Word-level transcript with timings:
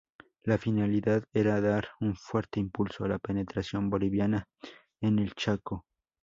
La 0.45 0.57
finalidad 0.57 1.23
era 1.31 1.61
dar 1.61 1.89
un 1.99 2.15
fuerte 2.15 2.59
impulso 2.59 3.05
a 3.05 3.07
la 3.07 3.19
penetración 3.19 3.91
boliviana 3.91 4.45
en 4.99 5.19
el 5.19 5.35
Chaco. 5.35 5.85